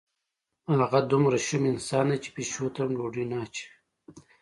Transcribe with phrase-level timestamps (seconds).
[0.79, 3.67] هغه دومره شوم انسان دی چې پیشو ته هم ډوډۍ نه اچوي.